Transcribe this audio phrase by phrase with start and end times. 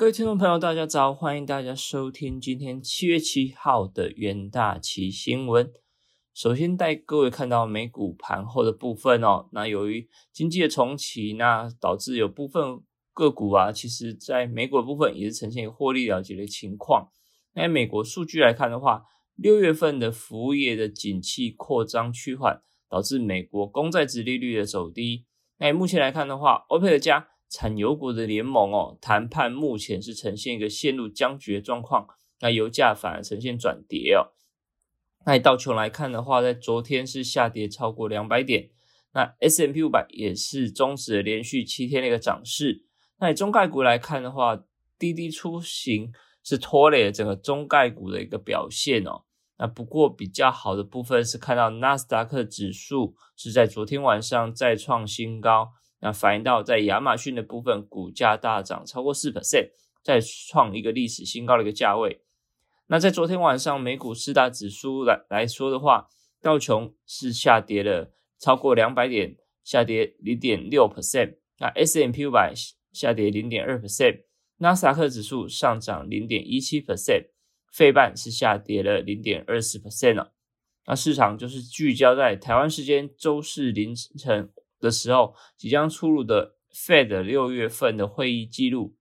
[0.00, 1.12] 各位听众朋友，大家早！
[1.12, 5.70] 欢迎大家收听今天七月七号的元大旗新闻。
[6.32, 9.50] 首先带各位看到美股盘后的部分哦。
[9.52, 12.80] 那由于经济的重启，那导致有部分
[13.12, 17.10] 个股啊，其实在美股的部分也是呈现获利了结的情况。
[17.52, 19.04] 那美国数据来看的话，
[19.34, 25.26] 六月份的服务业的景气扩张趋缓，导致美国公债值利率的走低。
[25.58, 32.06] 那目前来看的话，欧佩克加产油国的联盟哦，谈判目前是呈现一个陷入僵局的状况，
[32.40, 34.32] 那油价反而呈现转跌哦。
[35.26, 38.70] 那以道琼来看的话，在昨天是下跌超过两百点，
[39.12, 42.84] 那 S M P 五百也是终止了连续七天的一个涨势。
[43.18, 44.64] 那以中概股来看的话，
[44.98, 49.24] 滴滴出行是拖累了整个中概股的一个表现哦。
[49.58, 55.72] 那不过比较好的部分是看到纳斯达克指数是在昨天晚上再创新高。
[56.00, 59.70] 那反映到在亚马逊的部分，股价大涨超过四 percent，
[60.02, 62.22] 再创一个历史新高的一个价位。
[62.86, 66.08] 那在昨天晚上美股四大指数来来说的话，
[66.40, 71.36] 道琼是下跌了超过两百点，下跌零点六 percent。
[71.58, 72.54] 那 S M P 五百
[72.92, 74.22] 下跌零点二 percent，
[74.56, 77.26] 纳斯达克指数上涨零点一七 percent，
[77.70, 80.32] 费半是下跌了零点二四 percent 了。
[80.86, 84.50] 那市场就是聚焦在台湾时间周四凌晨。
[84.80, 88.96] 的时候，即将出炉的 Fed 六月份的会议记录，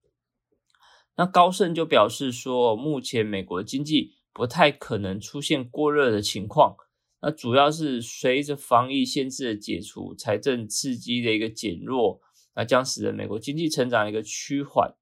[1.16, 6.76] 那高盛就表示说，目前美国经济不太可能出现过热的情况，
[7.22, 12.22] 那主要是随着防疫限制的解除，财政刺激的一个减弱，
[12.56, 14.96] 那将使得美国经济成长一个趋缓，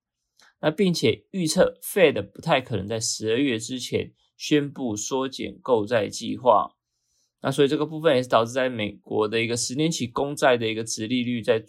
[0.61, 6.76] 那并且预测 Fed 不太可能在十二月之前宣布缩减购债计划。
[7.47, 11.63] 那所以这个部分也是导致在美国的一个十年期公债的一个值利率在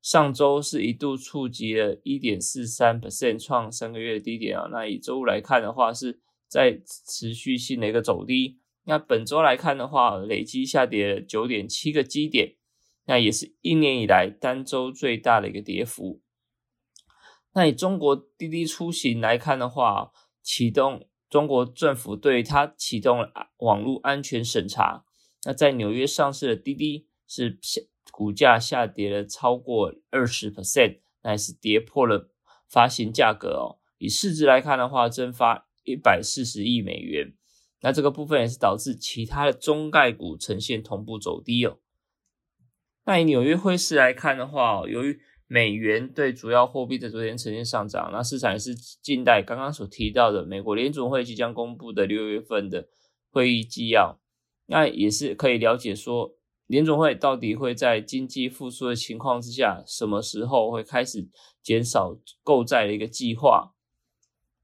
[0.00, 4.68] 上周是一度触及了一点四三 percent，创三个月的低点啊。
[4.72, 8.58] 那以周五来看的话，是在持续性的一个走低。
[8.84, 12.54] 那本周来看的话，累计下跌了九点七个基点，
[13.04, 16.22] 那也是一年以来单周最大的一个跌幅。
[17.52, 20.10] 那以中国滴滴出行来看的话，
[20.42, 21.06] 启动。
[21.28, 25.02] 中国政府对它启动了网络安全审查。
[25.44, 27.80] 那在纽约上市的滴滴是下
[28.10, 32.30] 股价下跌了超过二十 percent，那也是跌破了
[32.68, 33.78] 发行价格哦。
[33.98, 37.34] 以市值来看的话，蒸发一百四十亿美元。
[37.80, 41.78] 那这个部分也是导致其他的中概股呈现同步走低哦。
[43.04, 52.86] 那以纽约汇市来看的话，由于美元对主要货币的昨天呈现上涨，那市场也是近代刚刚所提到的美国联总会即将公布的六月份的
[53.30, 54.20] 会议纪要，
[54.72, 56.34] 那也是可以了解说
[56.66, 61.28] 联总会到底会在经济复苏的情况之下，什么时候会开始
[61.62, 63.74] 减少购债的一个计划。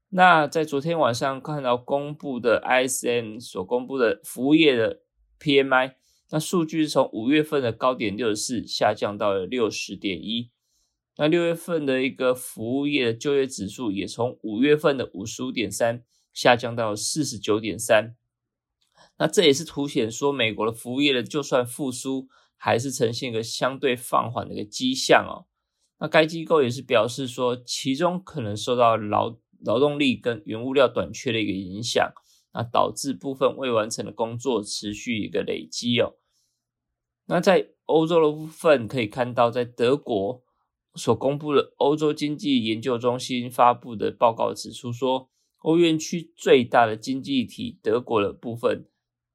[0.09, 5.01] 那在昨天晚上看到公布的 ISM 所公布的服务业的
[5.39, 5.93] PMI，
[6.31, 10.49] 那数据是从五月份的高点六十四下降到了六十点一。
[11.17, 16.03] 那六月份的一个服务业的就业指数也从五月份的五十五点三
[16.33, 18.15] 下降到四十九点三，
[19.19, 25.45] 那这也是凸显说美国的服务业的就算复苏，还是呈现一个相对放缓的一个迹象哦。
[25.99, 32.11] 那该机构也是表示说，其中可能受到劳劳动力跟原物料短缺的一个影响，
[32.53, 36.15] 那导致部分未完成的工作持续一个累积哦。
[37.27, 40.43] 那在欧洲的部分可以看到，在德国。
[40.95, 45.29] 所公布的欧洲经济研究中心发布的报告指出说，
[45.59, 48.88] 欧元区最大的经济体德国的部分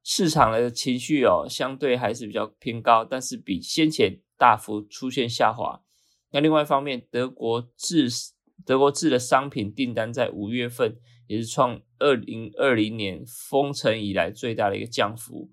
[0.04, 5.82] 市场的情绪哦，相对还是比较偏高，但是比先前大幅出现下滑。
[6.30, 8.08] 那另外一方面，德国制
[8.66, 15.50] 德国制的商品订单在五月份也是创二零二零年封城以来最大的一个降幅。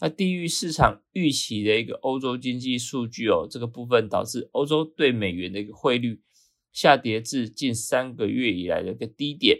[0.00, 6.22] 那低于市场预期的一个欧洲经济数据哦，这个部分导致欧洲对美元的一个汇率
[6.72, 9.58] 下跌至近三个月以来的一个低点。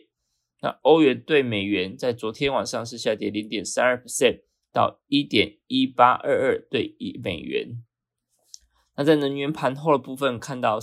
[0.60, 4.42] 那欧元对美元在昨天晚上是下跌零点三二 percent
[4.72, 7.82] 到一点一八二二对一美元。
[8.96, 10.78] 那在能源盘后的部分，看到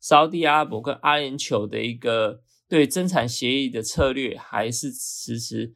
[0.00, 5.74] 沙特阿拉伯跟阿联酋的一个对增产协议的策略还是迟迟。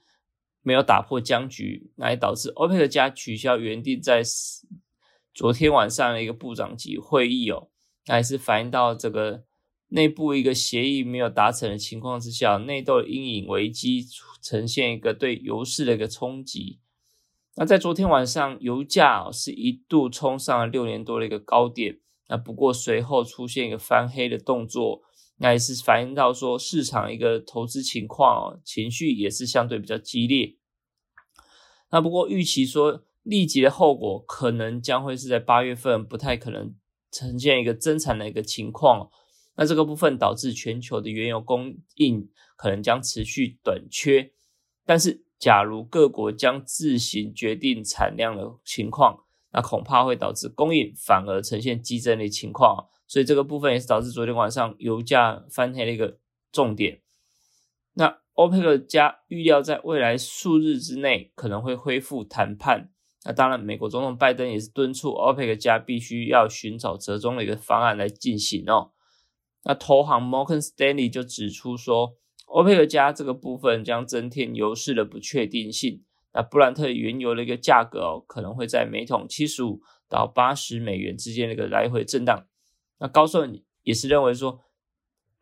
[0.64, 4.22] 没有打破僵局，那也导致欧佩克加取消原定在
[5.34, 7.68] 昨天晚上的一个部长级会议哦，
[8.06, 9.42] 那也是反映到这个
[9.94, 14.06] 内部一个协议没有达成的情况之下，内斗阴影危机
[14.40, 16.80] 呈现一个对油市的一个冲击。
[17.56, 21.98] 那在昨天晚上，油价是一度冲上了六年多的一个高点，
[22.28, 25.02] 那不过随后出现一个翻黑的动作，
[25.36, 30.56] 那也是反映到说市场一个投资情况哦，情绪也是相对比较激烈。
[31.90, 36.74] 那不过预期说立即的后果可能将会是在八月份不太可能
[37.10, 39.10] 呈现一个增产的一个情况。
[39.56, 44.32] 那这个部分导致全球的原油供应可能将持续短缺。
[44.84, 52.88] 但是假如各国将自行决定产量的情况，那恐怕会导致供应反而呈现激增的情况。
[53.06, 56.18] 所以这个部分也是导致昨天晚上油价翻黑的一个
[56.50, 57.02] 重点。
[57.94, 62.90] 那欧佩克加预料在未来数日之内可能会恢复谈判。
[63.24, 68.92] 那当然，美国总统拜登也是敦促欧佩克加必须要寻找折中的一个方案来进行哦。
[69.64, 72.16] 那投行 Morgan Stanley 就指出说，
[72.46, 76.02] 欧佩克加这个部分将增添油市的不确定性。
[76.32, 82.46] 那布兰特原油的一个价格哦，可能会在每桶七十五到八十美元之间的一个来回震荡。
[82.98, 84.60] 那高盛也是认为说。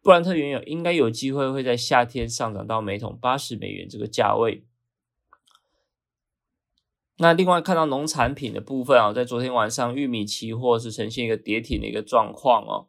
[0.02, 4.64] 布兰特原油应该有机会会在夏天上涨到每桶八十美元这个价位。
[7.18, 12.88] 那另外看到农产品的部分啊，在昨天晚上玉米期货是呈现一个跌停的一个状况哦。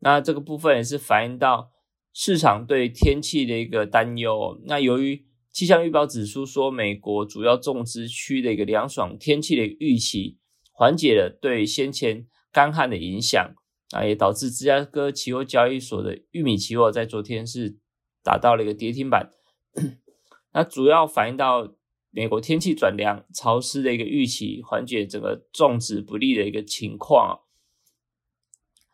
[0.00, 1.70] 那这个部分也是反映到
[2.12, 4.60] 市场对天气的一个担忧。
[4.64, 10.38] 那由于气象预报指数说美国主要种植区的一个凉爽天气的预期，
[10.72, 13.54] 缓解了对先前干旱的影响。
[13.92, 17.78] 啊，也导致芝加哥期货交易所的玉米期货在昨天是
[18.22, 19.30] 达到了一个跌停板。
[20.52, 21.74] 那主要反映到
[22.10, 27.40] 美国天气转凉、潮湿的一个预期，缓解整个种植不利的一个情况。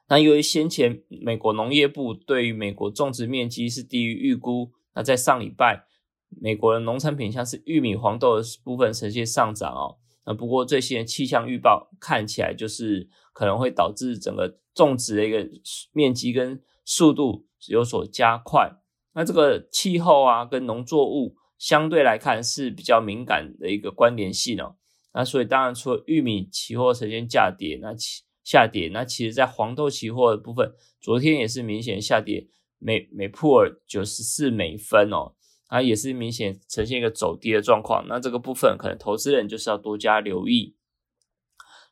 [0.09, 5.87] 那由于先前美国农业部对于美国种植面积是低于预估，那在上礼拜，
[6.29, 9.97] 美国的农产品像是玉米、黄豆的部分呈现上涨哦。
[10.27, 15.47] 那不过最新的气象预报看起来就是可能会导致整个种植的一个
[15.93, 18.71] 面积跟速度有所加快。
[19.15, 24.77] 那这个气候啊跟农作物相对来看是比较敏感的一个关联性哦。
[25.12, 32.46] 那所以当然除了玉米期货呈现下跌，那其下跌，那其实在黄豆期货的部分，昨天也是明显下跌，
[32.79, 35.32] 每每普尔九十四美分哦。
[35.69, 40.76] 啊也是明显呈现一个走低的状况，那这个部分可能投资人就是要多加留意。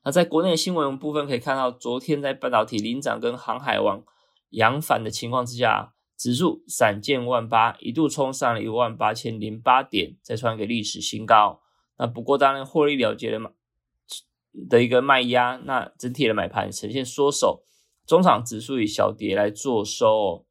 [0.04, 4.04] 那在国内新闻部分可以看到，昨天在半导体领涨跟航海王
[4.50, 11.62] 扬反的情况之下，指数闪见万八，一度冲上了一万八千零八点，再创一个历史新高。
[11.99, 13.52] 那不过当然获利了结了嘛
[14.69, 17.64] 的一个卖压，那整体的买盘呈现缩手，
[18.06, 20.46] 中场指数以小跌来做收。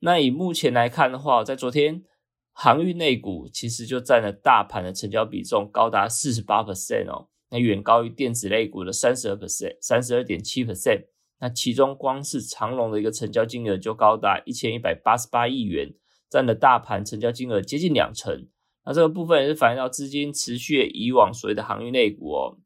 [0.00, 2.04] 那以目前来看的话，在昨天
[2.52, 11.06] 航运类股其实就占了大盘的成交比重高达四十八 percent 哦，那远高于电子类股的三十二 percent，三十二点七 percent。
[11.40, 15.94] 那其中光是长隆的一个成交金额就高达一千一百八十八亿元，
[16.30, 18.46] 占了大盘成交金额接近两成。
[18.84, 22.58] 那这个部分也是反映到资金持续以往所谓的航运类股哦。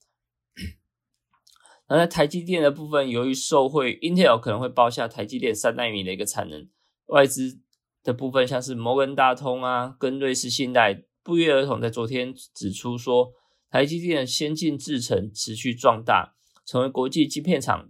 [1.88, 6.68] 那在台积电的部分，由于受惠 Intel 可能会包下台积电三纳米的一个产能。
[7.06, 7.60] 外资
[8.02, 13.32] 的部分，像是摩根大通啊，跟瑞士信贷不约而同在昨天指出说，
[13.70, 16.34] 台积电的先进制程持续壮大，
[16.66, 17.88] 成为国际晶片厂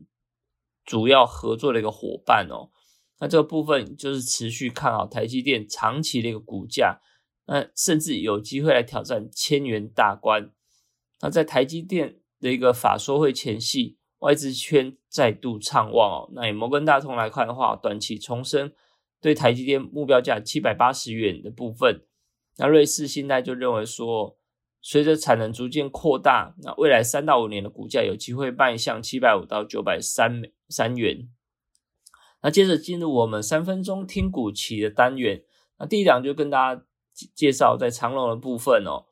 [0.84, 2.70] 主要合作的一个伙伴哦。
[3.19, 7.00] 那这个部分就是持续看好台积电长期的一个股价，
[7.48, 10.52] 那甚至有机会来挑战千元大关。
[11.20, 16.31] 那在台积电的一个法说会前夕，外资圈再度畅旺哦。
[16.34, 18.72] 那以摩根大通来看的话，短期重生。
[19.20, 22.02] 对台积电目标价七百八十元的部分，
[22.58, 24.38] 那瑞士信贷就认为说，
[24.81, 31.28] 随着产能逐渐扩大，那未来三到五年的股价有机会迈向七百五到九百三三元。
[32.43, 35.43] 那接着进入我们三分钟听股期的单元，
[35.81, 36.84] 那第一档就跟大家
[37.34, 39.06] 介绍在长隆的部分哦。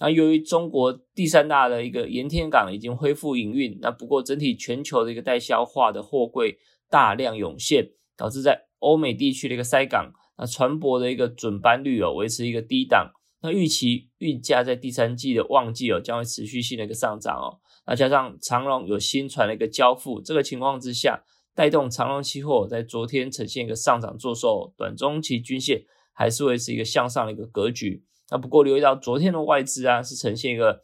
[0.00, 6.58] 那由于中国第三大的一个盐田港已经恢复营运，那不过整体全球的一个待消化的货柜
[6.90, 21.22] 大量涌现，导致在欧美地区的一个塞港，那船舶的一个准班率哦维持一个低档，那预期运价在第三季的旺季哦将会持续性的一个上涨哦，那加上长隆有新船的一个交付，这个情况之下，
[21.54, 28.04] 带动长隆期货在昨天呈现一个上涨做售，短中期均线还是维持一个向上的一个格局。
[28.30, 30.82] 那不过留意到昨天的外资啊是呈现一个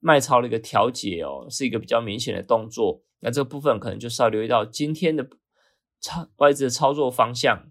[0.00, 3.02] 卖超的一个调节哦，是一个比较明显的动作。
[3.20, 5.28] 那这个部分可能就是要留意到今天的。
[6.00, 7.70] 操外资的操作方向。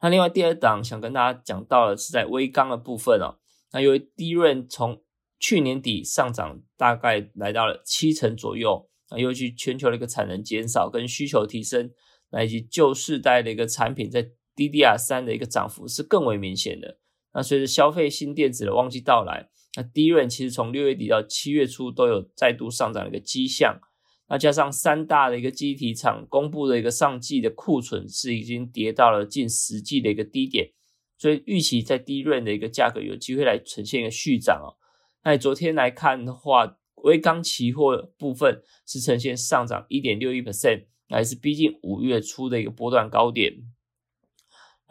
[0.00, 3.36] 那另外第二档想跟大家讲到的是在微钢的部分哦。
[3.72, 5.02] 那由于低润从
[5.38, 11.90] 去年底上涨大概来到了七成左右，啊，尤其全球的一个产能减少跟需求提升，
[12.30, 16.98] 那以及旧世代的一个产品在 DDR 三的一个涨幅是更为明显的。
[17.32, 23.80] 那随着消费新电子的旺季到来，那低润其实从六月底到七月初都有再度上涨的一个迹象。
[24.28, 30.70] 那加上三大的一个机体厂公布的一个上季的库存是已经跌到了近十季的一个低点，
[31.16, 34.76] 所以预期在低润的一个价格有机会来呈现一个续涨哦。
[35.24, 43.54] 那昨天来看的话，微钢期货部分是呈现上涨一点六一 percent，还是逼近五月初的一个波段高点。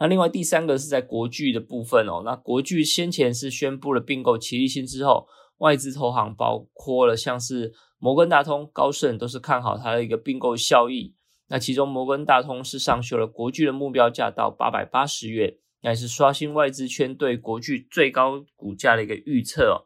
[0.00, 5.28] 那另外第三个是在国巨的部分哦，那国巨先前是宣布了并购奇力新之后，
[5.58, 7.72] 外资投行包括了像是。
[8.02, 11.14] 摩根大通、高盛都是看好它的一个并购效益。
[11.48, 19.84] 那其中摩根大通是上修了国巨的目标价到八百八十元，也是刷新外资圈对国巨最高股价的一个预测。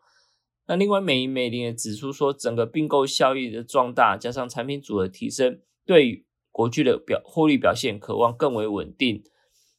[0.68, 9.25] 那另外美银美林也指出说，整个并购效益的壮大，加上产品组合提升，对国巨的表获利表现渴望更为稳定。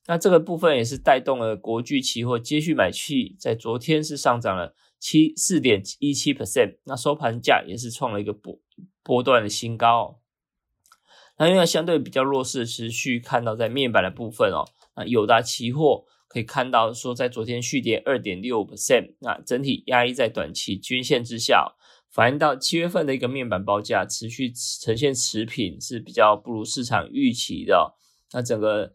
[0.07, 4.75] 那这个部分也是带动了国巨期货接续买气，在昨天是上涨了。
[4.97, 8.57] 七四点一七 percent，那收盘价也是创了一个波
[9.03, 10.19] 波段的新高。
[11.38, 21.75] 那因为相对比较弱势，持续看到在面板的部分哦，那友达期货可以看到说，在昨天续跌二点六 percent，那整体压抑在短期均线之下，
[22.09, 27.95] 反映到七月份的一个面板报价持续呈现持平，是比较不如市场预期的。
[28.31, 28.93] 那整个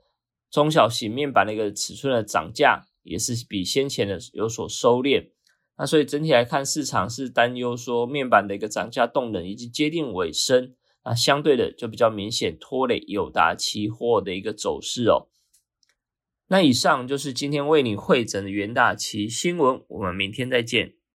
[0.51, 5.31] 中小型面板的一个尺寸的涨价，也是比先前的有所收敛。
[5.79, 15.29] 那所以整体来看，市场是担忧说面板的一个涨价动能已经接近尾声，那相对的就比较明显拖累友达期货的一个走势哦。
[16.49, 21.00] 那以上就是今天为你汇整的元大期新闻，我们明天再见。